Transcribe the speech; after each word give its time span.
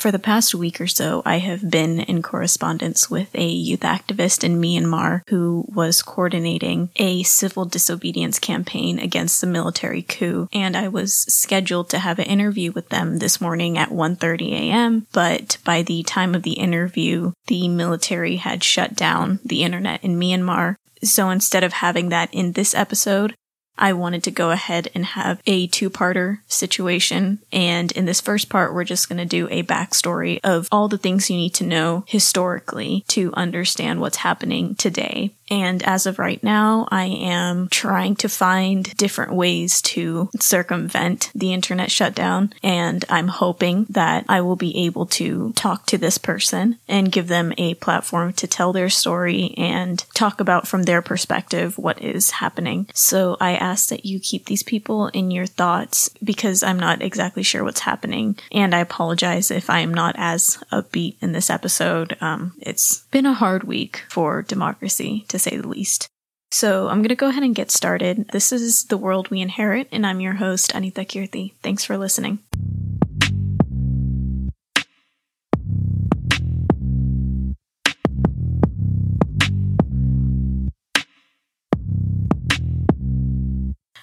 For 0.00 0.10
the 0.10 0.18
past 0.18 0.54
week 0.54 0.80
or 0.80 0.86
so, 0.86 1.20
I 1.26 1.40
have 1.40 1.70
been 1.70 2.00
in 2.00 2.22
correspondence 2.22 3.10
with 3.10 3.28
a 3.34 3.46
youth 3.46 3.80
activist 3.80 4.42
in 4.42 4.58
Myanmar 4.58 5.20
who 5.28 5.66
was 5.68 6.00
coordinating 6.00 6.88
a 6.96 7.22
civil 7.22 7.66
disobedience 7.66 8.38
campaign 8.38 8.98
against 8.98 9.42
the 9.42 9.46
military 9.46 10.00
coup, 10.00 10.48
and 10.54 10.74
I 10.74 10.88
was 10.88 11.12
scheduled 11.12 11.90
to 11.90 11.98
have 11.98 12.18
an 12.18 12.24
interview 12.24 12.72
with 12.72 12.88
them 12.88 13.18
this 13.18 13.42
morning 13.42 13.76
at 13.76 13.90
1:30 13.90 14.52
a.m., 14.52 15.06
but 15.12 15.58
by 15.66 15.82
the 15.82 16.02
time 16.02 16.34
of 16.34 16.44
the 16.44 16.54
interview, 16.54 17.32
the 17.48 17.68
military 17.68 18.36
had 18.36 18.64
shut 18.64 18.96
down 18.96 19.38
the 19.44 19.62
internet 19.62 20.02
in 20.02 20.18
Myanmar. 20.18 20.76
So 21.02 21.28
instead 21.28 21.64
of 21.64 21.74
having 21.74 22.08
that 22.08 22.32
in 22.32 22.52
this 22.52 22.74
episode, 22.74 23.34
I 23.80 23.94
wanted 23.94 24.22
to 24.24 24.30
go 24.30 24.50
ahead 24.50 24.88
and 24.94 25.04
have 25.04 25.40
a 25.46 25.66
two 25.66 25.90
parter 25.90 26.38
situation. 26.46 27.40
And 27.50 27.90
in 27.92 28.04
this 28.04 28.20
first 28.20 28.48
part, 28.50 28.74
we're 28.74 28.84
just 28.84 29.08
going 29.08 29.18
to 29.18 29.24
do 29.24 29.48
a 29.50 29.62
backstory 29.62 30.38
of 30.44 30.68
all 30.70 30.86
the 30.86 30.98
things 30.98 31.30
you 31.30 31.36
need 31.36 31.54
to 31.54 31.64
know 31.64 32.04
historically 32.06 33.04
to 33.08 33.32
understand 33.34 34.00
what's 34.00 34.18
happening 34.18 34.74
today. 34.74 35.34
And 35.50 35.82
as 35.82 36.06
of 36.06 36.18
right 36.18 36.42
now, 36.42 36.86
I 36.90 37.06
am 37.06 37.68
trying 37.68 38.16
to 38.16 38.28
find 38.28 38.96
different 38.96 39.32
ways 39.32 39.82
to 39.82 40.30
circumvent 40.38 41.30
the 41.34 41.52
internet 41.52 41.90
shutdown. 41.90 42.52
And 42.62 43.04
I'm 43.08 43.28
hoping 43.28 43.86
that 43.90 44.24
I 44.28 44.40
will 44.42 44.56
be 44.56 44.86
able 44.86 45.06
to 45.06 45.52
talk 45.54 45.86
to 45.86 45.98
this 45.98 46.18
person 46.18 46.78
and 46.88 47.10
give 47.10 47.26
them 47.26 47.52
a 47.58 47.74
platform 47.74 48.32
to 48.34 48.46
tell 48.46 48.72
their 48.72 48.88
story 48.88 49.54
and 49.56 50.04
talk 50.14 50.40
about 50.40 50.68
from 50.68 50.84
their 50.84 51.02
perspective 51.02 51.76
what 51.78 52.00
is 52.00 52.30
happening. 52.32 52.86
So 52.94 53.36
I 53.40 53.56
ask 53.56 53.88
that 53.88 54.06
you 54.06 54.20
keep 54.20 54.44
these 54.44 54.62
people 54.62 55.08
in 55.08 55.30
your 55.30 55.46
thoughts 55.46 56.10
because 56.22 56.62
I'm 56.62 56.78
not 56.78 57.02
exactly 57.02 57.42
sure 57.42 57.64
what's 57.64 57.80
happening. 57.80 58.38
And 58.52 58.74
I 58.74 58.78
apologize 58.78 59.50
if 59.50 59.68
I 59.68 59.80
am 59.80 59.92
not 59.92 60.14
as 60.16 60.62
upbeat 60.72 61.16
in 61.20 61.32
this 61.32 61.50
episode. 61.50 62.16
Um, 62.20 62.52
it's 62.60 63.00
been 63.10 63.26
a 63.26 63.34
hard 63.34 63.64
week 63.64 64.04
for 64.08 64.42
democracy, 64.42 65.24
to 65.28 65.39
say 65.40 65.56
the 65.56 65.68
least. 65.68 66.08
So 66.52 66.88
I'm 66.88 66.98
going 66.98 67.08
to 67.10 67.14
go 67.14 67.28
ahead 67.28 67.44
and 67.44 67.54
get 67.54 67.70
started. 67.70 68.28
This 68.32 68.52
is 68.52 68.84
The 68.84 68.98
World 68.98 69.30
We 69.30 69.40
Inherit, 69.40 69.88
and 69.92 70.06
I'm 70.06 70.20
your 70.20 70.34
host, 70.34 70.72
Anita 70.74 71.02
Kirti. 71.02 71.52
Thanks 71.62 71.84
for 71.84 71.96
listening. 71.96 72.40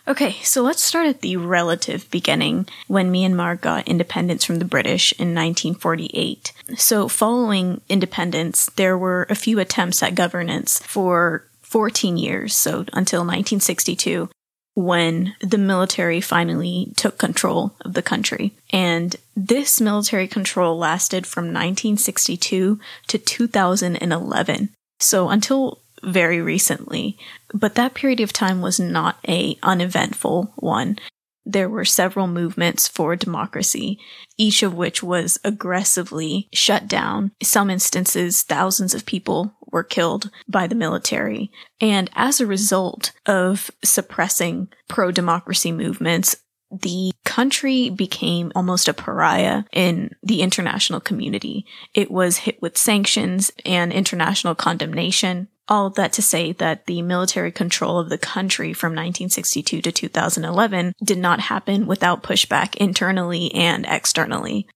Okay, 0.07 0.37
so 0.41 0.61
let's 0.61 0.81
start 0.81 1.05
at 1.05 1.19
the 1.19 1.35
relative 1.35 2.09
beginning 2.09 2.67
when 2.87 3.11
Myanmar 3.11 3.59
got 3.59 3.89
independence 3.89 4.45
from 4.45 4.59
the 4.59 4.65
British 4.65 5.11
in 5.13 5.35
1948. 5.35 6.53
So, 6.77 7.09
following 7.09 7.81
independence, 7.89 8.67
there 8.77 8.97
were 8.97 9.27
a 9.29 9.35
few 9.35 9.59
attempts 9.59 10.01
at 10.01 10.15
governance 10.15 10.79
for 10.79 11.43
14 11.61 12.17
years, 12.17 12.55
so 12.55 12.85
until 12.93 13.19
1962, 13.19 14.29
when 14.75 15.35
the 15.41 15.57
military 15.57 16.21
finally 16.21 16.93
took 16.95 17.17
control 17.17 17.75
of 17.81 17.93
the 17.93 18.01
country. 18.01 18.53
And 18.71 19.13
this 19.35 19.81
military 19.81 20.29
control 20.29 20.77
lasted 20.77 21.27
from 21.27 21.45
1962 21.45 22.79
to 23.07 23.17
2011. 23.17 24.69
So 24.99 25.29
until 25.29 25.81
very 26.03 26.41
recently, 26.41 27.17
but 27.53 27.75
that 27.75 27.93
period 27.93 28.19
of 28.19 28.33
time 28.33 28.61
was 28.61 28.79
not 28.79 29.17
a 29.27 29.57
uneventful 29.63 30.53
one. 30.57 30.97
There 31.45 31.69
were 31.69 31.85
several 31.85 32.27
movements 32.27 32.89
for 32.89 33.15
democracy, 33.15 33.99
each 34.37 34.63
of 34.63 34.73
which 34.73 35.01
was 35.01 35.39
aggressively 35.45 36.49
shut 36.51 36.89
down. 36.89 37.31
In 37.39 37.45
some 37.45 37.69
instances, 37.69 38.41
thousands 38.43 38.93
of 38.93 39.05
people 39.05 39.53
were 39.71 39.83
killed 39.83 40.29
by 40.49 40.67
the 40.67 40.75
military. 40.75 41.51
And 41.79 42.09
as 42.15 42.41
a 42.41 42.45
result 42.45 43.13
of 43.25 43.71
suppressing 43.83 44.67
pro 44.89 45.11
democracy 45.11 45.71
movements, 45.71 46.35
the 46.69 47.11
country 47.23 47.89
became 47.89 48.51
almost 48.53 48.89
a 48.89 48.93
pariah 48.93 49.63
in 49.71 50.11
the 50.21 50.41
international 50.41 50.99
community. 50.99 51.65
It 51.93 52.11
was 52.11 52.39
hit 52.39 52.61
with 52.61 52.77
sanctions 52.77 53.51
and 53.65 53.93
international 53.93 54.53
condemnation. 54.53 55.47
All 55.69 55.87
of 55.87 55.95
that 55.95 56.13
to 56.13 56.21
say 56.21 56.53
that 56.53 56.85
the 56.85 57.01
military 57.01 57.51
control 57.51 57.99
of 57.99 58.09
the 58.09 58.17
country 58.17 58.71
from 58.73 58.91
1962 58.91 59.81
to 59.81 59.91
2011 59.91 60.93
did 61.03 61.17
not 61.17 61.41
happen 61.41 61.85
without 61.85 62.23
pushback 62.23 62.75
internally 62.75 63.53
and 63.53 63.85
externally. 63.87 64.67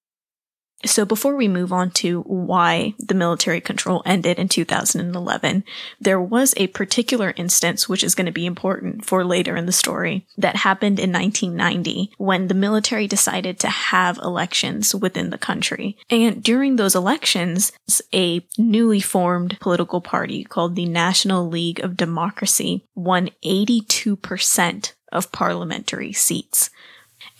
So 0.85 1.05
before 1.05 1.35
we 1.35 1.47
move 1.47 1.71
on 1.71 1.91
to 1.91 2.21
why 2.21 2.93
the 2.97 3.13
military 3.13 3.61
control 3.61 4.01
ended 4.05 4.39
in 4.39 4.47
2011, 4.47 5.63
there 5.99 6.21
was 6.21 6.53
a 6.57 6.67
particular 6.67 7.33
instance 7.35 7.87
which 7.87 8.03
is 8.03 8.15
going 8.15 8.25
to 8.25 8.31
be 8.31 8.45
important 8.45 9.05
for 9.05 9.23
later 9.23 9.55
in 9.55 9.65
the 9.65 9.71
story 9.71 10.25
that 10.37 10.57
happened 10.57 10.99
in 10.99 11.11
1990 11.11 12.11
when 12.17 12.47
the 12.47 12.53
military 12.53 13.07
decided 13.07 13.59
to 13.59 13.67
have 13.67 14.17
elections 14.19 14.95
within 14.95 15.29
the 15.29 15.37
country. 15.37 15.97
And 16.09 16.43
during 16.43 16.75
those 16.75 16.95
elections, 16.95 17.71
a 18.13 18.45
newly 18.57 19.01
formed 19.01 19.59
political 19.59 20.01
party 20.01 20.43
called 20.43 20.75
the 20.75 20.85
National 20.85 21.47
League 21.47 21.79
of 21.79 21.97
Democracy 21.97 22.83
won 22.95 23.29
82% 23.45 24.93
of 25.11 25.31
parliamentary 25.31 26.13
seats. 26.13 26.69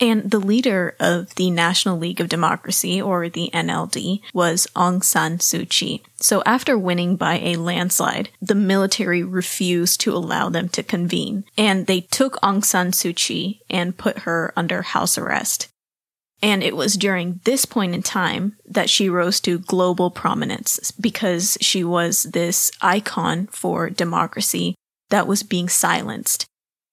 And 0.02 0.32
the 0.32 0.40
leader 0.40 0.96
of 0.98 1.32
the 1.36 1.48
National 1.52 1.96
League 1.96 2.20
of 2.20 2.28
Democracy, 2.28 3.00
or 3.00 3.28
the 3.28 3.50
NLD, 3.54 4.20
was 4.34 4.66
Aung 4.74 5.04
San 5.04 5.38
Suu 5.38 5.64
Kyi. 5.68 6.02
So 6.16 6.42
after 6.44 6.76
winning 6.76 7.14
by 7.14 7.38
a 7.38 7.54
landslide, 7.54 8.30
the 8.40 8.56
military 8.56 9.22
refused 9.22 10.00
to 10.00 10.12
allow 10.12 10.48
them 10.48 10.68
to 10.70 10.82
convene, 10.82 11.44
and 11.56 11.86
they 11.86 12.00
took 12.00 12.34
Aung 12.40 12.64
San 12.64 12.90
Suu 12.90 13.14
Kyi 13.14 13.60
and 13.70 13.96
put 13.96 14.18
her 14.26 14.52
under 14.56 14.82
house 14.82 15.16
arrest. 15.16 15.68
And 16.42 16.64
it 16.64 16.74
was 16.74 16.96
during 16.96 17.38
this 17.44 17.64
point 17.64 17.94
in 17.94 18.02
time 18.02 18.56
that 18.66 18.90
she 18.90 19.08
rose 19.08 19.38
to 19.42 19.60
global 19.60 20.10
prominence 20.10 20.90
because 20.90 21.56
she 21.60 21.84
was 21.84 22.24
this 22.24 22.72
icon 22.80 23.46
for 23.52 23.88
democracy 23.88 24.74
that 25.10 25.28
was 25.28 25.44
being 25.44 25.68
silenced. 25.68 26.46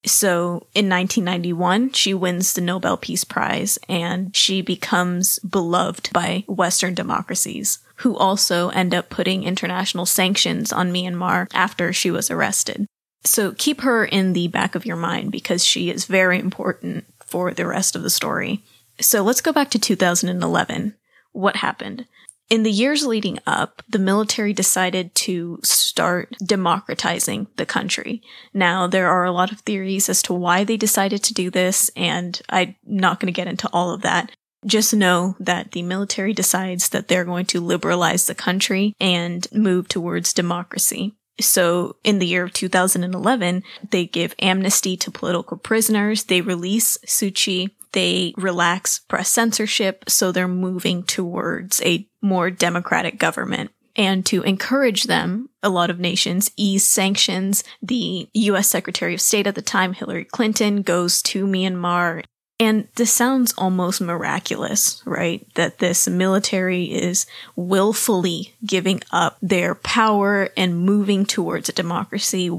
So 0.06 0.68
in 0.74 0.90
1991, 0.90 1.92
she 1.92 2.14
wins 2.14 2.54
the 2.54 2.62
Nobel 2.62 2.98
Peace 2.98 3.24
Prize 3.24 3.78
and 3.90 4.36
she 4.36 4.62
becomes 4.62 5.40
beloved 5.40 6.12
by 6.14 6.46
Western 6.48 6.94
democracies 6.94 7.80
who 7.98 8.16
also 8.16 8.70
end 8.70 8.94
up 8.94 9.10
putting 9.10 9.44
international 9.44 10.06
sanctions 10.06 10.72
on 10.72 10.94
Myanmar 10.94 11.48
after 11.54 11.92
she 11.92 12.10
was 12.10 12.32
arrested. 12.32 12.88
So 13.26 13.52
keep 13.52 13.82
her 13.82 14.06
in 14.06 14.32
the 14.32 14.48
back 14.48 14.76
of 14.76 14.86
your 14.86 14.96
mind 14.96 15.32
because 15.32 15.66
she 15.66 15.90
is 15.90 16.06
very 16.06 16.40
important 16.40 17.06
for 17.26 17.54
the 17.54 17.68
rest 17.68 17.98
of 17.98 18.04
the 18.04 18.10
story. 18.10 18.64
So 19.02 19.22
let's 19.22 19.42
go 19.42 19.52
back 19.52 19.70
to 19.72 19.80
2011. 19.80 20.96
What 21.34 21.58
happened? 21.58 22.06
In 22.50 22.64
the 22.64 22.72
years 22.72 23.06
leading 23.06 23.38
up, 23.46 23.84
the 23.88 24.00
military 24.00 24.54
decided 24.54 25.14
to 25.16 25.60
start 25.64 26.36
democratizing 26.44 27.46
the 27.58 27.66
country. 27.66 28.24
Now, 28.56 28.88
there 28.88 29.08
are 29.08 29.24
a 29.24 29.32
lot 29.32 29.52
of 29.52 29.60
theories 29.62 30.10
as 30.10 30.24
to 30.24 30.34
why 30.34 30.64
they 30.64 30.76
decided 30.76 31.24
to 31.24 31.34
do 31.34 31.52
this, 31.52 31.92
and 31.96 32.42
I'm 32.50 32.76
not 32.84 33.20
going 33.20 33.32
to 33.32 33.38
get 33.38 33.48
into 33.48 33.70
all 33.72 33.92
of 33.92 34.02
that. 34.02 34.32
Just 34.66 34.96
know 34.96 35.36
that 35.40 35.74
the 35.74 35.84
military 35.84 36.34
decides 36.34 36.90
that 36.90 37.08
they're 37.08 37.24
going 37.24 37.46
to 37.48 37.62
liberalize 37.62 38.26
the 38.26 38.36
country 38.36 38.96
and 39.00 39.48
move 39.54 39.88
towards 39.88 40.34
democracy. 40.34 41.16
So 41.40 41.98
in 42.04 42.20
the 42.20 42.28
year 42.28 42.44
of 42.44 42.54
2011, 42.54 43.64
they 43.92 44.06
give 44.06 44.36
amnesty 44.40 44.98
to 44.98 45.12
political 45.12 45.56
prisoners. 45.56 46.24
They 46.26 46.42
release 46.42 46.98
Suu 47.06 47.34
Kyi 47.34 47.76
they 47.94 48.34
relax 48.38 49.00
press 49.00 49.30
censorship, 49.30 50.10
so 50.10 50.32
they're 50.32 50.48
moving 50.48 51.04
towards 51.04 51.82
a 51.82 52.08
more 52.22 52.50
democratic 52.50 53.18
government. 53.18 53.72
And 53.96 54.26
to 54.28 54.44
encourage 54.44 55.04
them, 55.04 55.50
a 55.62 55.70
lot 55.70 55.90
of 55.90 56.00
nations 56.00 56.52
ease 56.56 56.88
sanctions. 56.88 57.64
The 57.82 58.30
US 58.34 58.68
Secretary 58.68 59.14
of 59.14 59.22
State 59.22 59.48
at 59.48 59.56
the 59.56 59.62
time, 59.62 59.94
Hillary 59.94 60.26
Clinton, 60.26 60.84
goes 60.84 61.22
to 61.24 61.46
Myanmar. 61.46 62.24
And 62.62 62.88
this 62.96 63.12
sounds 63.12 63.54
almost 63.58 64.02
miraculous, 64.02 65.02
right? 65.06 65.46
That 65.56 65.80
this 65.80 66.08
military 66.08 66.86
is 66.86 67.26
willfully 67.56 68.54
giving 68.66 69.02
up 69.12 69.38
their 69.42 69.76
power 69.76 70.50
and 70.56 70.80
moving 70.80 71.26
towards 71.26 71.70
a 71.70 71.74
democracy. 71.74 72.52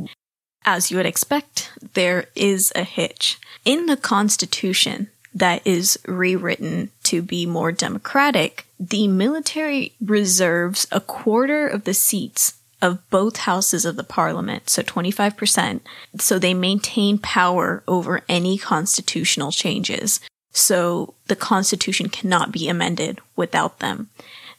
As 0.65 0.91
you 0.91 0.97
would 0.97 1.07
expect, 1.07 1.73
there 1.95 2.27
is 2.35 2.73
a 2.75 2.83
hitch. 2.85 3.39
In 3.65 3.87
the 3.87 3.97
Constitution, 3.97 5.11
that 5.35 5.63
is 5.65 5.99
rewritten 6.07 6.91
to 7.05 7.23
be 7.23 7.47
more 7.47 7.73
democratic, 7.73 8.67
the 8.79 9.09
military 9.09 9.95
reserves 10.01 10.87
a 10.91 11.01
quarter 11.01 11.67
of 11.67 11.85
the 11.85 11.95
seats 11.95 12.55
of 12.83 13.09
both 13.11 13.37
houses 13.39 13.85
of 13.85 13.97
the 13.97 14.05
parliament, 14.05 14.71
so 14.71 14.83
25%, 14.83 15.81
so 16.19 16.39
they 16.39 16.55
maintain 16.55 17.19
power 17.19 17.83
over 17.87 18.23
any 18.29 18.57
constitutional 18.57 19.53
changes. 19.53 20.21
So 20.53 21.15
the 21.27 21.37
Constitution 21.37 22.09
cannot 22.09 22.53
be 22.53 22.69
amended 22.69 23.21
without 23.37 23.79
them. 23.79 24.09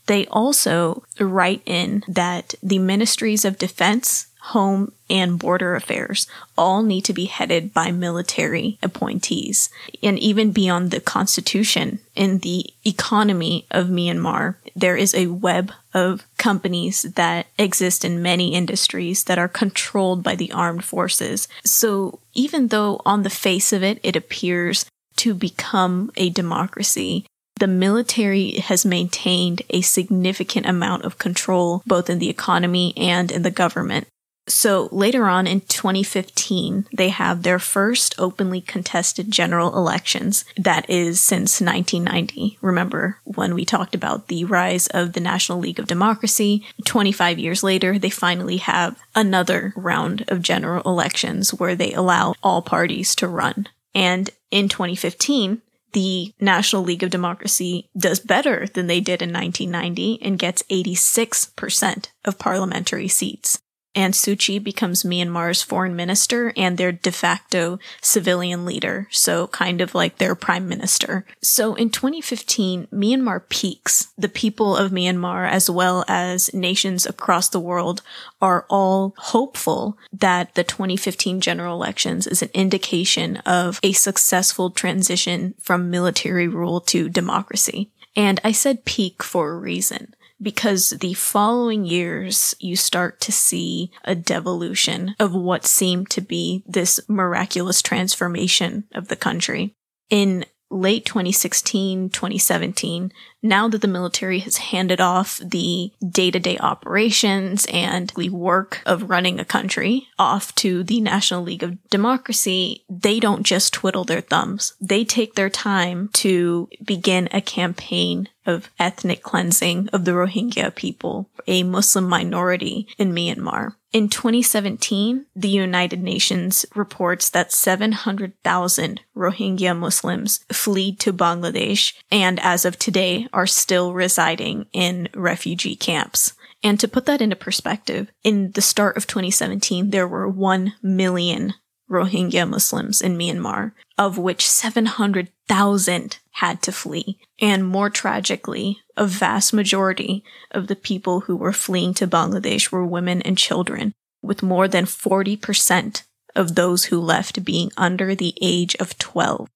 They 0.08 0.26
also 0.28 1.04
write 1.20 1.62
in 1.66 2.04
that 2.08 2.56
the 2.62 2.80
ministries 2.80 3.46
of 3.46 3.58
defense, 3.58 4.28
home, 4.42 4.92
and 5.10 5.38
border 5.38 5.76
affairs 5.76 6.26
all 6.58 6.82
need 6.82 7.06
to 7.06 7.14
be 7.14 7.26
headed 7.26 7.74
by 7.74 7.92
military 7.92 8.80
appointees. 8.82 9.70
And 10.02 10.18
even 10.18 10.52
beyond 10.52 10.90
the 10.90 11.00
constitution, 11.00 12.00
in 12.16 12.40
the 12.40 12.66
economy 12.84 13.66
of 13.70 13.88
Myanmar, 13.88 14.56
there 14.76 14.98
is 14.98 15.14
a 15.14 15.28
web 15.28 15.72
of 15.94 16.26
companies 16.38 17.04
that 17.04 17.48
exist 17.60 18.04
in 18.04 18.22
many 18.22 18.54
industries 18.54 19.26
that 19.26 19.38
are 19.38 19.48
controlled 19.48 20.24
by 20.24 20.36
the 20.36 20.52
armed 20.52 20.84
forces. 20.84 21.48
So 21.64 22.20
even 22.34 22.70
though 22.70 23.00
on 23.06 23.24
the 23.24 23.30
face 23.30 23.72
of 23.72 23.84
it, 23.84 24.00
it 24.02 24.16
appears 24.16 24.86
to 25.18 25.34
become 25.34 26.12
a 26.18 26.30
democracy, 26.30 27.26
the 27.60 27.68
military 27.68 28.54
has 28.54 28.86
maintained 28.86 29.62
a 29.70 29.82
significant 29.82 30.66
amount 30.66 31.04
of 31.04 31.20
control 31.20 31.84
both 31.86 32.10
in 32.10 32.18
the 32.18 32.30
economy 32.30 32.92
and 32.98 33.32
in 33.32 33.44
the 33.44 33.52
government. 33.52 34.08
So 34.48 34.90
later 34.92 35.28
on 35.28 35.48
in 35.48 35.62
2015, 35.62 36.88
they 36.92 37.10
have 37.10 37.44
their 37.44 37.60
first 37.60 38.16
openly 38.18 38.60
contested 38.60 39.32
general 39.32 39.78
elections. 39.78 40.46
That 40.58 40.90
is 40.90 41.22
since 41.22 41.62
1990. 41.62 42.58
Remember 42.62 43.20
when 43.24 43.54
we 43.54 43.66
talked 43.66 43.96
about 43.96 44.28
the 44.28 44.46
rise 44.46 44.88
of 44.88 45.14
the 45.14 45.20
National 45.20 45.60
League 45.60 45.80
of 45.80 45.88
Democracy? 45.88 46.66
25 46.86 47.40
years 47.40 47.64
later, 47.64 48.00
they 48.00 48.10
finally 48.10 48.58
have 48.58 49.00
another 49.16 49.74
round 49.76 50.26
of 50.28 50.42
general 50.42 50.82
elections 50.90 51.54
where 51.54 51.76
they 51.76 51.94
allow 51.94 52.34
all 52.42 52.62
parties 52.62 53.16
to 53.16 53.28
run. 53.28 53.68
And 53.94 54.30
in 54.50 54.70
2015, 54.70 55.62
the 55.94 56.34
National 56.40 56.84
League 56.84 57.04
of 57.04 57.10
Democracy 57.10 57.90
does 57.98 58.20
better 58.20 58.68
than 58.74 58.88
they 58.88 59.02
did 59.02 59.22
in 59.22 59.34
1990 59.34 60.22
and 60.22 60.40
gets 60.40 60.64
86% 60.64 62.08
of 62.26 62.40
parliamentary 62.40 63.08
seats. 63.08 63.60
And 63.94 64.14
Suu 64.14 64.40
Kyi 64.40 64.60
becomes 64.60 65.04
Myanmar's 65.04 65.62
foreign 65.62 65.96
minister 65.96 66.54
and 66.56 66.78
their 66.78 66.94
de 66.94 67.12
facto 67.12 67.78
civilian 68.02 68.66
leader, 68.66 69.08
so 69.12 69.48
kind 69.48 69.82
of 69.82 69.94
like 69.94 70.18
their 70.18 70.34
prime 70.34 70.70
minister. 70.70 71.26
So 71.42 71.76
in 71.76 71.90
2015, 71.90 72.88
Myanmar 72.94 73.50
peaks. 73.50 74.14
The 74.18 74.30
people 74.30 74.78
of 74.78 74.92
Myanmar, 74.92 75.50
as 75.50 75.70
well 75.70 76.06
as 76.08 76.54
nations 76.54 77.06
across 77.06 77.50
the 77.50 77.60
world, 77.60 78.02
are 78.42 78.66
all 78.70 79.14
hopeful 79.18 79.98
that 80.14 80.56
the 80.56 80.64
2015 80.64 81.42
general 81.42 81.76
elections 81.76 82.28
is 82.28 82.42
an 82.42 82.50
indication 82.54 83.38
of 83.38 83.80
a 83.84 83.92
successful 83.92 84.72
transition 84.72 85.54
from 85.60 85.90
military 85.90 86.48
rule 86.48 86.80
to 86.82 87.10
democracy. 87.10 87.92
And 88.16 88.40
I 88.44 88.52
said 88.52 88.86
peak 88.86 89.24
for 89.24 89.52
a 89.52 89.58
reason 89.58 90.14
because 90.42 90.92
the 90.92 91.14
following 91.14 91.86
years 91.86 92.56
you 92.60 92.76
start 92.76 93.20
to 93.22 93.32
see 93.32 93.92
a 94.04 94.16
devolution 94.16 95.16
of 95.20 95.34
what 95.34 95.66
seemed 95.66 96.10
to 96.10 96.22
be 96.22 96.64
this 96.66 97.00
miraculous 97.08 97.82
transformation 97.82 98.86
of 98.94 99.08
the 99.08 99.16
country. 99.16 99.74
In 100.10 100.46
late 100.70 101.06
2016, 101.06 102.10
2017, 102.10 103.12
now 103.42 103.68
that 103.68 103.82
the 103.82 103.88
military 103.88 104.40
has 104.40 104.58
handed 104.58 105.02
off 105.02 105.40
the 105.44 105.92
day 106.08 106.32
to 106.32 106.40
day 106.40 106.58
operations 106.60 107.66
and 107.72 108.12
the 108.16 108.30
work 108.30 108.82
of 108.86 109.10
running 109.10 109.40
a 109.40 109.46
country 109.46 110.08
off 110.20 110.54
to 110.56 110.84
the 110.84 111.02
National 111.02 111.44
League 111.44 111.64
of 111.64 111.82
Democracy, 111.90 112.84
they 112.90 113.20
don't 113.20 113.44
just 113.44 113.74
twiddle 113.74 114.04
their 114.04 114.22
thumbs. 114.22 114.74
They 114.80 115.04
take 115.04 115.36
their 115.36 115.50
time 115.50 116.10
to 116.14 116.70
begin 116.84 117.30
a 117.32 117.42
campaign 117.42 118.30
of 118.46 118.70
ethnic 118.80 119.22
cleansing 119.22 119.90
of 119.94 120.06
the 120.06 120.12
Rohingya 120.12 120.74
people, 120.76 121.30
a 121.48 121.64
Muslim 121.64 122.08
minority 122.08 122.88
in 122.98 123.14
Myanmar. 123.14 123.76
In 123.92 124.08
2017, 124.08 125.26
the 125.36 125.50
United 125.50 126.02
Nations 126.02 126.66
reports 126.74 127.30
that 127.30 127.52
700,000 127.52 129.02
Rohingya 129.16 129.78
Muslims 129.78 130.46
fled 130.52 130.98
to 131.00 131.12
Bangladesh 131.12 131.94
and 132.10 132.40
as 132.40 132.64
of 132.64 132.80
today 132.80 133.28
are 133.34 133.48
still 133.48 133.94
residing 133.94 134.66
in 134.74 135.10
refugee 135.16 135.76
camps. 135.76 136.34
And 136.64 136.80
to 136.80 136.88
put 136.88 137.06
that 137.06 137.22
into 137.22 137.36
perspective, 137.36 138.12
in 138.24 138.52
the 138.52 138.62
start 138.62 138.98
of 138.98 139.08
2017, 139.08 139.90
there 139.90 140.08
were 140.08 140.28
1 140.28 140.74
million 140.82 141.56
Rohingya 141.90 142.48
Muslims 142.48 143.02
in 143.02 143.18
Myanmar, 143.18 143.74
of 143.98 144.18
which 144.18 144.48
700,000 144.48 146.18
had 146.32 146.62
to 146.62 146.72
flee. 146.72 147.20
And 147.40 147.68
more 147.68 147.90
tragically, 147.90 148.80
a 148.96 149.06
vast 149.06 149.54
majority 149.54 150.24
of 150.52 150.68
the 150.68 150.76
people 150.76 151.22
who 151.22 151.36
were 151.36 151.52
fleeing 151.52 151.94
to 151.96 152.08
Bangladesh 152.08 152.72
were 152.72 152.86
women 152.86 153.22
and 153.24 153.38
children, 153.38 153.94
with 154.22 154.44
more 154.44 154.68
than 154.68 154.86
40% 154.86 156.04
of 156.36 156.56
those 156.56 156.86
who 156.86 157.00
left 157.00 157.44
being 157.44 157.72
under 157.76 158.16
the 158.16 158.34
age 158.42 158.76
of 158.76 158.98
12. 158.98 159.50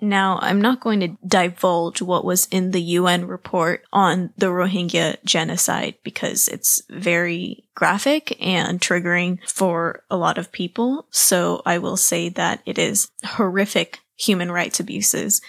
Now, 0.00 0.38
I'm 0.40 0.60
not 0.60 0.80
going 0.80 1.00
to 1.00 1.16
divulge 1.26 2.00
what 2.00 2.24
was 2.24 2.46
in 2.50 2.70
the 2.70 2.82
UN 2.82 3.26
report 3.26 3.82
on 3.92 4.32
the 4.36 4.46
Rohingya 4.46 5.24
genocide 5.24 5.96
because 6.04 6.46
it's 6.46 6.82
very 6.88 7.64
graphic 7.74 8.36
and 8.40 8.80
triggering 8.80 9.38
for 9.48 10.04
a 10.10 10.16
lot 10.16 10.38
of 10.38 10.52
people. 10.52 11.06
So 11.10 11.62
I 11.66 11.78
will 11.78 11.96
say 11.96 12.28
that 12.30 12.62
it 12.64 12.78
is 12.78 13.10
horrific 13.24 14.00
human 14.16 14.52
rights 14.52 14.80
abuses. 14.80 15.40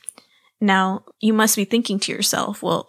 Now, 0.60 1.04
you 1.20 1.34
must 1.34 1.56
be 1.56 1.66
thinking 1.66 2.00
to 2.02 2.12
yourself, 2.12 2.64
well, 2.64 2.88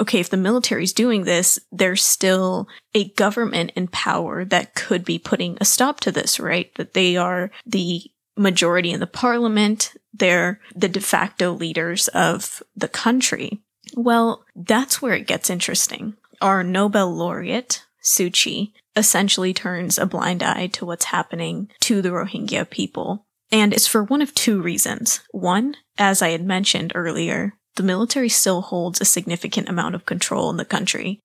okay, 0.00 0.20
if 0.20 0.28
the 0.28 0.36
military's 0.36 0.92
doing 0.92 1.24
this, 1.24 1.58
there's 1.72 2.04
still 2.04 2.68
a 2.94 3.08
government 3.10 3.72
in 3.76 3.88
power 3.88 4.44
that 4.44 4.74
could 4.74 5.04
be 5.04 5.18
putting 5.18 5.56
a 5.60 5.64
stop 5.64 6.00
to 6.00 6.12
this, 6.12 6.38
right? 6.38 6.74
That 6.74 6.94
they 6.94 7.16
are 7.16 7.50
the 7.64 8.02
majority 8.36 8.90
in 8.92 9.00
the 9.00 9.06
parliament. 9.06 9.94
They're 10.18 10.60
the 10.74 10.88
de 10.88 11.00
facto 11.00 11.52
leaders 11.52 12.08
of 12.08 12.62
the 12.74 12.88
country. 12.88 13.60
Well, 13.94 14.44
that's 14.54 15.00
where 15.00 15.14
it 15.14 15.26
gets 15.26 15.50
interesting. 15.50 16.16
Our 16.40 16.62
Nobel 16.64 17.14
laureate, 17.14 17.84
Suu 18.02 18.72
essentially 18.94 19.52
turns 19.52 19.98
a 19.98 20.06
blind 20.06 20.42
eye 20.42 20.68
to 20.68 20.86
what's 20.86 21.06
happening 21.06 21.68
to 21.80 22.00
the 22.00 22.10
Rohingya 22.10 22.70
people. 22.70 23.26
And 23.52 23.72
it's 23.72 23.86
for 23.86 24.02
one 24.02 24.22
of 24.22 24.34
two 24.34 24.60
reasons. 24.60 25.20
One, 25.30 25.76
as 25.98 26.22
I 26.22 26.30
had 26.30 26.44
mentioned 26.44 26.92
earlier, 26.94 27.54
the 27.76 27.82
military 27.82 28.28
still 28.28 28.62
holds 28.62 29.00
a 29.00 29.04
significant 29.04 29.68
amount 29.68 29.94
of 29.94 30.06
control 30.06 30.50
in 30.50 30.56
the 30.56 30.64
country. 30.64 31.20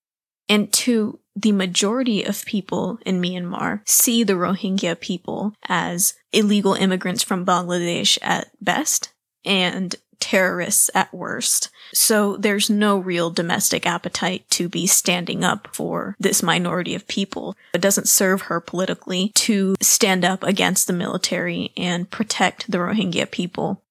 And 0.49 0.71
two, 0.71 1.19
the 1.35 1.51
majority 1.51 2.23
of 2.23 2.45
people 2.45 2.99
in 3.05 3.21
Myanmar 3.21 3.81
see 3.85 4.23
the 4.23 4.33
Rohingya 4.33 4.99
people 4.99 5.53
as 5.67 6.13
illegal 6.31 6.73
immigrants 6.73 7.23
from 7.23 7.45
Bangladesh 7.45 8.17
at 8.21 8.51
best 8.61 9.11
and 9.45 9.95
terrorists 10.19 10.89
at 10.93 11.13
worst. 11.13 11.69
So 11.93 12.37
there's 12.37 12.69
no 12.69 12.97
real 12.97 13.31
domestic 13.31 13.85
appetite 13.85 14.47
to 14.51 14.69
be 14.69 14.87
standing 14.87 15.43
up 15.43 15.67
for 15.73 16.15
this 16.19 16.43
minority 16.43 16.95
of 16.95 17.07
people. 17.07 17.57
It 17.73 17.81
doesn't 17.81 18.07
serve 18.07 18.43
her 18.43 18.61
politically 18.61 19.31
to 19.35 19.75
stand 19.81 20.23
up 20.23 20.43
against 20.43 20.87
the 20.87 20.93
military 20.93 21.73
and 21.75 22.09
protect 22.09 22.71
the 22.71 22.77
Rohingya 22.77 23.31
people. 23.31 23.81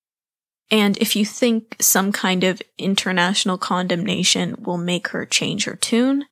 And 0.70 0.96
if 0.98 1.16
you 1.16 1.24
think 1.24 1.76
some 1.80 2.12
kind 2.12 2.44
of 2.44 2.62
international 2.78 3.58
condemnation 3.58 4.54
will 4.62 4.78
make 4.78 5.08
her 5.08 5.26
change 5.26 5.64
her 5.64 5.74
tune, 5.74 6.26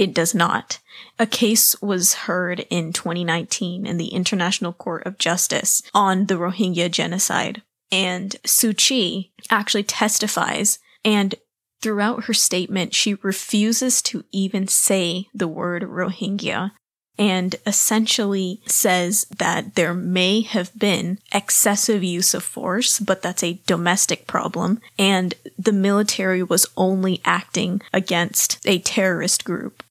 it 0.00 0.14
does 0.14 0.34
not. 0.34 0.78
A 1.18 1.26
case 1.26 1.80
was 1.82 2.14
heard 2.24 2.60
in 2.70 2.94
2019 2.94 3.86
in 3.86 3.98
the 3.98 4.08
International 4.08 4.72
Court 4.72 5.04
of 5.04 5.18
Justice 5.18 5.82
on 5.92 6.24
the 6.24 6.36
Rohingya 6.36 6.90
genocide. 6.90 7.60
And 7.92 8.36
Suu 8.44 8.74
Kyi 8.74 9.30
actually 9.50 9.82
testifies 9.82 10.78
and 11.04 11.34
throughout 11.82 12.24
her 12.24 12.32
statement, 12.32 12.94
she 12.94 13.14
refuses 13.14 14.00
to 14.02 14.24
even 14.32 14.68
say 14.68 15.26
the 15.34 15.48
word 15.48 15.82
Rohingya 15.82 16.72
and 17.18 17.56
essentially 17.66 18.62
says 18.64 19.26
that 19.36 19.74
there 19.74 19.92
may 19.92 20.40
have 20.40 20.70
been 20.78 21.18
excessive 21.34 22.02
use 22.02 22.32
of 22.32 22.42
force, 22.42 22.98
but 22.98 23.20
that's 23.20 23.42
a 23.42 23.60
domestic 23.66 24.26
problem, 24.26 24.80
and 24.98 25.34
the 25.58 25.72
military 25.72 26.42
was 26.42 26.66
only 26.78 27.20
acting 27.26 27.82
against 27.92 28.58
a 28.66 28.78
terrorist 28.78 29.44
group 29.44 29.82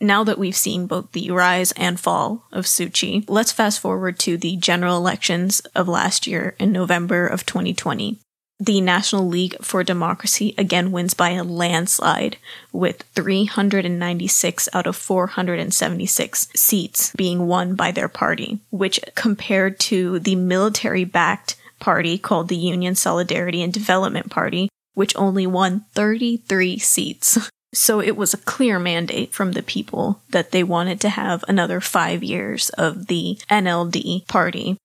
now 0.00 0.24
that 0.24 0.38
we've 0.38 0.56
seen 0.56 0.86
both 0.86 1.12
the 1.12 1.30
rise 1.30 1.72
and 1.72 2.00
fall 2.00 2.46
of 2.50 2.64
Suu 2.64 2.92
Kyi, 2.92 3.24
let's 3.28 3.52
fast 3.52 3.80
forward 3.80 4.18
to 4.20 4.36
the 4.36 4.56
general 4.56 4.96
elections 4.96 5.60
of 5.74 5.88
last 5.88 6.26
year 6.26 6.54
in 6.58 6.72
November 6.72 7.26
of 7.26 7.44
2020. 7.44 8.18
The 8.58 8.80
National 8.82 9.26
League 9.26 9.56
for 9.62 9.82
Democracy 9.82 10.54
again 10.58 10.92
wins 10.92 11.14
by 11.14 11.30
a 11.30 11.42
landslide, 11.42 12.36
with 12.72 13.04
396 13.14 14.68
out 14.74 14.86
of 14.86 14.96
476 14.96 16.48
seats 16.54 17.12
being 17.16 17.46
won 17.46 17.74
by 17.74 17.90
their 17.90 18.08
party, 18.08 18.60
which 18.70 19.00
compared 19.14 19.80
to 19.80 20.18
the 20.18 20.36
military 20.36 21.04
backed 21.04 21.56
party 21.78 22.18
called 22.18 22.48
the 22.48 22.56
Union 22.56 22.94
Solidarity 22.94 23.62
and 23.62 23.72
Development 23.72 24.30
Party, 24.30 24.68
which 24.92 25.16
only 25.16 25.46
won 25.46 25.86
33 25.94 26.78
seats. 26.78 27.50
So 27.72 28.00
it 28.00 28.16
was 28.16 28.34
a 28.34 28.38
clear 28.38 28.78
mandate 28.78 29.32
from 29.32 29.52
the 29.52 29.62
people 29.62 30.20
that 30.30 30.50
they 30.50 30.64
wanted 30.64 31.00
to 31.02 31.08
have 31.08 31.44
another 31.46 31.80
five 31.80 32.22
years 32.22 32.70
of 32.70 33.06
the 33.06 33.38
NLD 33.48 34.26
party. 34.26 34.76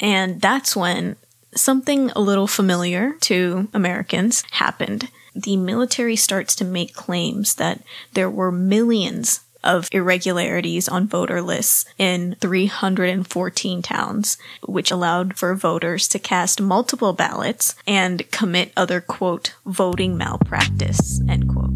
And 0.00 0.40
that's 0.40 0.74
when 0.74 1.16
something 1.54 2.10
a 2.10 2.20
little 2.20 2.46
familiar 2.46 3.12
to 3.22 3.68
Americans 3.74 4.42
happened. 4.52 5.10
The 5.34 5.56
military 5.56 6.16
starts 6.16 6.56
to 6.56 6.64
make 6.64 6.94
claims 6.94 7.56
that 7.56 7.82
there 8.12 8.30
were 8.30 8.52
millions 8.52 9.40
of 9.62 9.88
irregularities 9.92 10.88
on 10.88 11.08
voter 11.08 11.40
lists 11.40 11.86
in 11.98 12.36
314 12.40 13.82
towns, 13.82 14.36
which 14.66 14.90
allowed 14.90 15.36
for 15.36 15.54
voters 15.54 16.06
to 16.08 16.18
cast 16.18 16.60
multiple 16.60 17.14
ballots 17.14 17.74
and 17.86 18.30
commit 18.30 18.72
other, 18.76 19.00
quote, 19.00 19.54
voting 19.64 20.16
malpractice, 20.16 21.20
end 21.28 21.48
quote. 21.48 21.73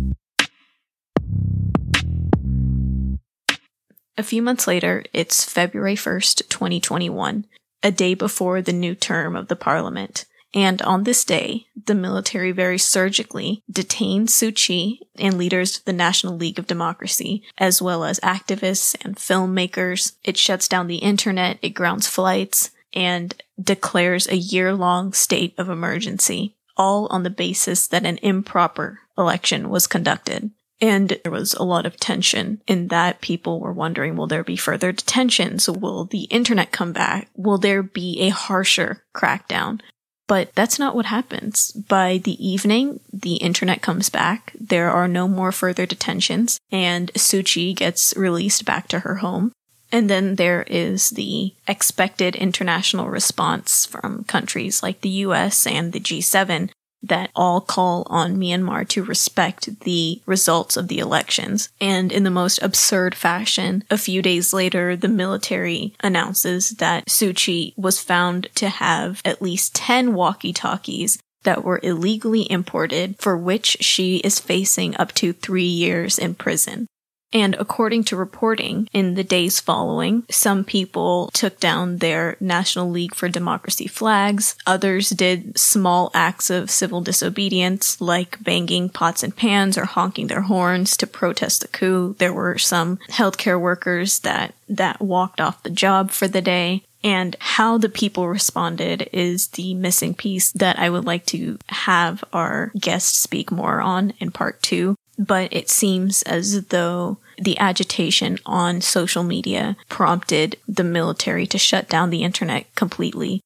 A 4.19 4.25
few 4.25 4.43
months 4.43 4.67
later, 4.67 5.05
it's 5.13 5.45
February 5.45 5.95
1st, 5.95 6.49
2021, 6.49 7.47
a 7.85 7.93
day 7.93 8.15
before 8.15 8.61
the 8.61 8.73
new 8.73 8.97
term 8.97 9.37
of 9.37 9.47
the 9.47 9.55
parliament. 9.55 10.25
And 10.53 10.83
on 10.83 11.05
this 11.05 11.25
day, 11.25 11.67
the 11.87 11.95
military 11.95 12.51
very 12.51 12.79
surgically 12.79 13.63
detained 13.71 14.27
Suu 14.27 14.53
Kyi 14.53 15.07
and 15.21 15.39
leaders 15.39 15.79
of 15.79 15.85
the 15.85 15.93
National 15.93 16.37
League 16.37 16.59
of 16.59 16.67
Democracy, 16.67 17.45
as 17.59 17.81
well 17.81 18.03
as 18.03 18.19
activists 18.21 18.97
and 19.05 19.15
filmmakers. 19.15 20.15
It 20.25 20.37
shuts 20.37 20.67
down 20.67 20.89
the 20.89 20.97
internet, 20.97 21.61
it 21.63 21.71
grounds 21.71 22.09
flights, 22.09 22.73
and 22.93 23.41
declares 23.63 24.27
a 24.27 24.37
year 24.37 24.75
long 24.75 25.13
state 25.13 25.55
of 25.57 25.69
emergency, 25.69 26.57
all 26.77 27.07
on 27.11 27.23
the 27.23 27.31
basis 27.31 27.87
that 27.87 28.05
an 28.05 28.19
improper 28.21 28.99
election 29.17 29.69
was 29.69 29.87
conducted. 29.87 30.51
And 30.81 31.19
there 31.23 31.33
was 31.33 31.55
a 31.55 31.65
lot 31.65 31.87
of 31.87 31.97
tension 31.97 32.63
in 32.67 32.89
that 32.89 33.21
people 33.21 33.59
were 33.59 33.73
wondering, 33.73 34.17
will 34.17 34.29
there 34.29 34.45
be 34.45 34.57
further 34.57 34.93
detentions? 34.93 35.69
Will 35.69 36.05
the 36.05 36.25
internet 36.25 36.71
come 36.71 36.93
back? 36.93 37.29
Will 37.37 37.59
there 37.59 37.83
be 37.83 38.21
a 38.21 38.29
harsher 38.29 39.03
crackdown? 39.15 39.81
But 40.29 40.55
that's 40.55 40.79
not 40.79 40.95
what 40.95 41.07
happens. 41.07 41.73
By 41.73 42.19
the 42.19 42.47
evening, 42.47 43.01
the 43.13 43.37
internet 43.37 43.81
comes 43.83 44.11
back. 44.11 44.53
There 44.61 44.91
are 44.91 45.09
no 45.09 45.27
more 45.27 45.53
further 45.53 45.87
detentions 45.87 46.61
and 46.71 47.13
Suu 47.15 47.45
Kyi 47.45 47.73
gets 47.73 48.15
released 48.17 48.65
back 48.65 48.89
to 48.89 49.01
her 49.01 49.17
home. 49.17 49.53
And 49.91 50.11
then 50.11 50.35
there 50.35 50.65
is 50.65 51.11
the 51.11 51.55
expected 51.67 52.37
international 52.37 53.09
response 53.09 53.87
from 53.87 54.25
countries 54.25 54.83
like 54.83 55.01
the 55.01 55.09
US 55.09 55.67
and 55.67 55.95
the 55.95 56.01
G7 56.01 56.71
that 57.03 57.31
all 57.35 57.61
call 57.61 58.07
on 58.09 58.37
Myanmar 58.37 58.87
to 58.89 59.05
respect 59.05 59.81
the 59.81 60.21
results 60.27 60.77
of 60.77 60.89
the 60.89 60.99
elections. 60.99 61.71
And 61.81 62.13
in 62.13 62.25
the 62.25 62.31
most 62.31 62.61
absurd 62.63 63.15
fashion, 63.15 63.85
a 63.91 63.99
few 63.99 64.23
days 64.23 64.53
later, 64.53 64.97
the 64.97 65.09
military 65.09 65.95
announces 66.01 66.71
that 66.73 67.07
Suu 67.07 67.35
Kyi 67.35 67.75
was 67.77 68.01
found 68.01 68.49
to 68.57 68.69
have 68.69 69.23
at 69.25 69.43
least 69.43 69.75
10 69.75 70.15
walkie 70.15 70.53
talkies 70.53 71.19
that 71.45 71.65
were 71.65 71.81
illegally 71.83 72.51
imported, 72.51 73.17
for 73.19 73.37
which 73.37 73.79
she 73.81 74.17
is 74.19 74.41
facing 74.41 74.97
up 74.97 75.13
to 75.13 75.33
three 75.33 75.63
years 75.63 76.19
in 76.19 76.35
prison. 76.35 76.87
And 77.33 77.55
according 77.57 78.05
to 78.05 78.17
reporting, 78.17 78.89
in 78.93 79.15
the 79.15 79.25
days 79.25 79.61
following, 79.61 80.25
some 80.31 80.65
people 80.65 81.31
took 81.35 81.61
down 81.61 81.99
their 81.99 82.37
National 82.41 82.89
League 82.89 83.15
for 83.15 83.29
Democracy 83.29 83.87
flags. 83.87 84.57
Others 84.67 85.11
did 85.11 85.59
small 85.59 86.11
acts 86.15 86.49
of 86.49 86.71
civil 86.71 87.03
disobedience, 87.03 88.01
like 88.01 88.43
banging 88.43 88.89
pots 88.89 89.23
and 89.23 89.37
pans 89.37 89.77
or 89.77 89.85
honking 89.85 90.29
their 90.29 90.43
horns 90.43 90.97
to 90.97 91.07
protest 91.07 91.61
the 91.61 91.69
coup. 91.69 92.15
There 92.19 92.33
were 92.33 92.57
some 92.57 92.99
healthcare 93.11 93.61
workers 93.61 94.21
that, 94.21 94.55
that 94.69 95.01
walked 95.01 95.41
off 95.41 95.63
the 95.63 95.71
job 95.71 96.11
for 96.11 96.29
the 96.29 96.43
day. 96.43 96.85
And 97.05 97.37
how 97.39 97.79
the 97.79 97.89
people 97.89 98.27
responded 98.29 99.09
is 99.13 99.49
the 99.49 99.75
missing 99.75 100.15
piece 100.15 100.51
that 100.53 100.79
I 100.79 100.91
would 100.91 101.05
like 101.05 101.27
to 101.27 101.59
have 101.69 102.25
our 102.33 102.73
guest 102.79 103.23
speak 103.23 103.53
more 103.53 103.81
on 103.81 104.15
in 104.19 104.33
part 104.33 104.63
two 104.63 104.97
but 105.19 105.53
it 105.53 105.69
seems 105.69 106.23
as 106.23 106.67
though 106.67 107.19
the 107.37 107.59
agitation 107.59 108.39
on 108.47 108.81
social 108.81 109.23
media 109.23 109.77
prompted 109.89 110.57
the 110.67 110.85
military 110.85 111.47
to 111.47 111.59
shut 111.59 111.89
down 111.89 112.11
the 112.11 112.23
internet 112.23 112.73
completely. 112.75 113.41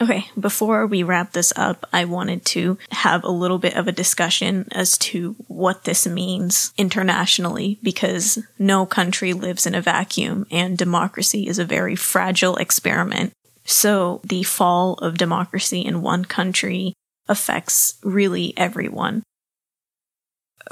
Okay, 0.00 0.26
before 0.38 0.86
we 0.86 1.02
wrap 1.02 1.32
this 1.32 1.52
up, 1.56 1.84
I 1.92 2.04
wanted 2.04 2.44
to 2.46 2.78
have 2.92 3.24
a 3.24 3.30
little 3.30 3.58
bit 3.58 3.74
of 3.74 3.88
a 3.88 3.92
discussion 3.92 4.68
as 4.70 4.96
to 4.98 5.34
what 5.48 5.84
this 5.84 6.06
means 6.06 6.72
internationally 6.78 7.78
because 7.82 8.38
no 8.60 8.86
country 8.86 9.32
lives 9.32 9.66
in 9.66 9.74
a 9.74 9.82
vacuum 9.82 10.46
and 10.52 10.78
democracy 10.78 11.48
is 11.48 11.58
a 11.58 11.64
very 11.64 11.96
fragile 11.96 12.54
experiment. 12.56 13.32
So 13.64 14.20
the 14.22 14.44
fall 14.44 14.94
of 14.94 15.18
democracy 15.18 15.84
in 15.84 16.00
one 16.00 16.24
country 16.24 16.94
affects 17.26 17.98
really 18.04 18.54
everyone. 18.56 19.24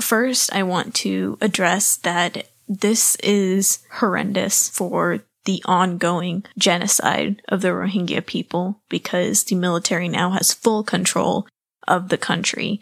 First, 0.01 0.53
I 0.53 0.63
want 0.63 0.95
to 0.97 1.39
address 1.41 1.97
that 1.97 2.49
this 2.69 3.17
is 3.17 3.81
horrendous 3.93 4.69
for 4.69 5.21
the 5.45 5.63
ongoing 5.65 6.45
genocide 6.59 7.41
of 7.49 7.63
the 7.63 7.69
Rohingya 7.69 8.27
people 8.27 8.83
because 8.89 9.45
the 9.45 9.55
military 9.55 10.09
now 10.09 10.31
has 10.31 10.53
full 10.53 10.83
control 10.83 11.47
of 11.87 12.09
the 12.09 12.19
country. 12.19 12.81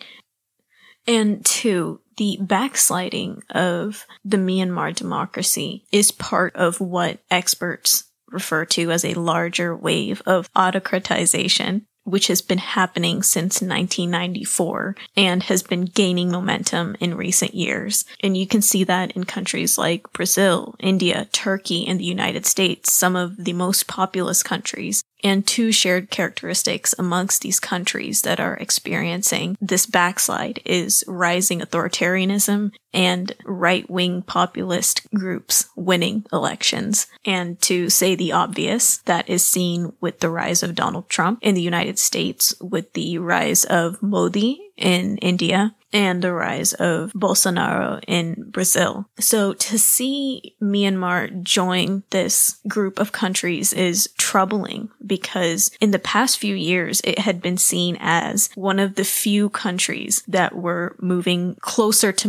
And 1.07 1.45
two, 1.45 2.01
the 2.17 2.39
backsliding 2.41 3.43
of 3.51 4.07
the 4.25 4.39
Myanmar 4.39 4.95
democracy 4.95 5.85
is 5.93 6.11
part 6.11 6.57
of 6.57 6.81
what 6.81 7.19
experts 7.31 8.05
refer 8.31 8.65
to 8.65 8.91
as 8.91 9.05
a 9.05 9.15
larger 9.15 9.77
wave 9.77 10.23
of 10.25 10.53
autocratization 10.55 11.83
which 12.05 12.29
has 12.29 12.41
been 12.41 12.59
happening 12.59 13.23
since 13.23 13.61
1994 13.61 14.95
and 15.17 15.43
has 15.45 15.63
been 15.63 15.87
gaining 15.87 16.31
momentum 16.31 16.97
in 17.01 17.17
recent 17.17 17.55
years. 17.55 18.05
And 18.23 18.37
you 18.37 18.47
can 18.47 18.63
see 18.63 18.85
that 18.85 19.13
in 19.13 19.25
countries 19.25 19.77
like 19.77 20.13
Brazil, 20.13 20.75
India, 20.79 21.29
Turkey, 21.33 21.87
and 21.87 21.99
the 21.99 22.05
United 22.05 22.47
States, 22.47 22.93
some 22.93 23.17
of 23.17 23.37
the 23.43 23.53
most 23.53 23.87
populous 23.87 24.43
countries 24.43 25.03
and 25.25 25.47
two 25.47 25.73
shared 25.73 26.11
characteristics 26.11 26.95
amongst 26.99 27.41
these 27.41 27.59
countries 27.59 28.23
that 28.23 28.39
are 28.39 28.55
experiencing 28.57 29.57
this 29.61 29.87
backslide 29.87 30.61
is 30.67 31.03
rising 31.09 31.61
authoritarianism 31.61 32.71
and 32.95 33.33
right 33.45 33.89
wing 33.91 34.23
populist 34.23 35.07
groups 35.13 35.69
winning 35.77 36.25
elections. 36.33 37.09
And 37.25 37.61
to 37.63 37.91
say 37.91 38.15
the 38.15 38.33
obvious, 38.33 38.99
that 38.99 39.29
is 39.29 39.47
seen 39.47 39.93
with 40.01 40.21
the 40.21 40.31
rise 40.31 40.63
of 40.63 40.75
Donald 40.75 41.09
Trump 41.09 41.41
in 41.43 41.55
the 41.55 41.63
United 41.63 41.99
States, 41.99 42.55
with 42.61 42.93
the 42.95 43.19
rise 43.19 43.65
of 43.65 44.03
Modi 44.03 44.71
in 44.77 45.19
India, 45.19 45.75
and 45.95 46.23
the 46.23 46.33
rise 46.33 46.73
of 46.75 47.13
Bolsonaro 47.13 48.03
in 48.09 48.51
Brazil. 48.51 49.09
So 49.21 49.55
to 49.55 49.79
see 49.79 50.57
Myanmar 50.61 51.45
join 51.45 52.03
this 52.11 52.57
group 52.67 52.99
of 52.99 53.13
countries 53.13 53.73
is 53.73 54.11
troubling 54.19 54.91
because 55.07 55.71
in 55.81 55.93
the 55.93 56.01
past 56.01 56.39
few 56.39 56.57
years, 56.57 57.01
it 57.05 57.21
had 57.21 57.41
been 57.41 57.57
seen 57.57 57.97
as 58.01 58.51
one 58.57 58.81
of 58.81 58.97
the 58.97 59.05
few 59.05 59.49
countries 59.51 60.25
that 60.27 60.57
were 60.57 60.97
moving 61.01 61.57
closer 61.61 62.11
to 62.11 62.29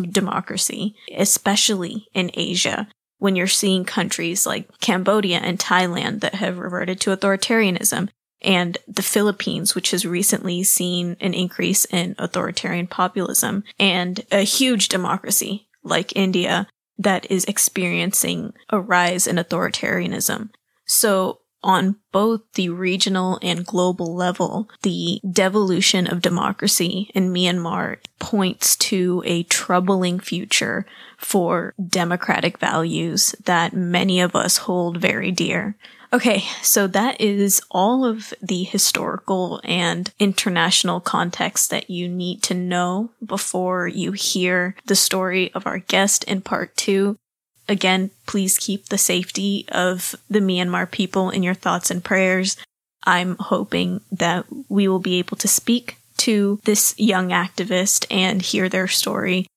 democracy, 0.56 0.96
especially 1.16 2.08
in 2.14 2.32
Asia 2.34 2.88
when 3.18 3.36
you're 3.36 3.48
seeing 3.48 3.86
countries 3.86 4.46
like 4.46 4.80
Cambodia 4.82 5.40
and 5.40 5.58
Thailand 5.58 6.22
that 6.22 6.36
have 6.36 6.58
reverted 6.58 7.00
to 7.02 7.16
authoritarianism 7.16 8.10
and 8.42 8.78
the 8.88 9.02
Philippines, 9.02 9.74
which 9.74 9.92
has 9.92 10.06
recently 10.06 10.64
seen 10.64 11.16
an 11.20 11.34
increase 11.34 11.86
in 11.86 12.16
authoritarian 12.20 12.88
populism, 12.88 13.64
and 13.80 14.22
a 14.32 14.42
huge 14.42 14.90
democracy 14.90 15.68
like 15.84 16.16
India 16.16 16.68
that 16.98 17.30
is 17.32 17.46
experiencing 17.46 18.54
a 18.70 18.80
rise 18.80 19.28
in 19.28 19.38
authoritarianism. 19.38 20.50
So 20.86 21.40
on 21.64 21.96
both 22.12 22.42
the 22.54 22.70
regional 22.70 23.40
and 23.42 23.66
global 23.66 24.16
level, 24.16 24.70
the 24.84 25.20
devolution 25.30 26.08
of 26.08 26.22
democracy 26.22 27.10
in 27.14 27.34
Myanmar 27.34 27.98
points 28.20 28.76
to 28.78 29.24
a 29.26 29.44
troubling 29.44 30.20
future 30.20 30.86
for 31.18 31.74
democratic 31.88 32.60
values 32.60 33.36
that 33.46 33.74
many 33.74 34.20
of 34.20 34.36
us 34.36 34.58
hold 34.58 34.98
very 34.98 35.32
dear. 35.32 35.76
Okay, 36.14 36.46
so 36.62 36.88
that 36.88 37.20
is 37.20 37.62
all 37.72 38.06
of 38.06 38.34
the 38.42 38.64
historical 38.64 39.60
and 39.64 40.14
international 40.20 41.02
context 41.02 41.70
that 41.72 41.90
you 41.90 42.08
need 42.08 42.42
to 42.44 42.54
know 42.54 43.10
before 43.26 43.88
you 43.88 44.14
hear 44.14 44.76
the 44.86 44.96
story 44.96 45.54
of 45.54 45.68
our 45.68 45.80
guest 45.80 46.24
in 46.24 46.42
part 46.42 46.78
two. 46.78 47.18
Again, 47.68 48.12
please 48.28 48.58
keep 48.58 48.88
the 48.88 48.98
safety 48.98 49.66
of 49.72 50.16
the 50.30 50.40
Myanmar 50.40 50.90
people 50.90 51.30
in 51.30 51.44
your 51.44 51.54
thoughts 51.54 51.90
and 51.90 52.04
prayers. 52.04 52.58
I'm 53.04 53.38
hoping 53.40 54.02
that 54.12 54.46
we 54.70 54.88
will 54.88 55.00
be 55.00 55.20
able 55.20 55.38
to 55.38 55.48
speak 55.48 55.98
to 56.18 56.60
this 56.64 56.96
young 56.98 57.30
activist 57.30 58.06
and 58.10 58.42
hear 58.42 58.70
their 58.70 58.88
story. 58.88 59.48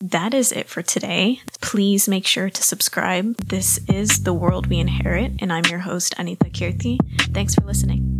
That 0.00 0.34
is 0.34 0.52
it 0.52 0.68
for 0.68 0.82
today. 0.82 1.40
Please 1.60 2.06
make 2.06 2.26
sure 2.26 2.50
to 2.50 2.62
subscribe. 2.62 3.36
This 3.38 3.80
is 3.88 4.24
The 4.24 4.34
World 4.34 4.66
We 4.66 4.78
Inherit, 4.78 5.32
and 5.40 5.52
I'm 5.52 5.64
your 5.70 5.80
host, 5.80 6.14
Anita 6.18 6.50
Kirti. 6.50 6.98
Thanks 7.32 7.54
for 7.54 7.62
listening. 7.62 8.15